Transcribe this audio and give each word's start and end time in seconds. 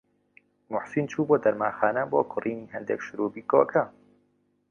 موحسین 0.71 1.05
چوو 1.11 1.27
بۆ 1.29 1.35
دەرمانخانە 1.45 2.03
بۆ 2.11 2.19
کڕینی 2.31 2.71
هەندێک 2.73 2.99
شرووبی 3.05 3.47
کۆکە. 3.51 3.83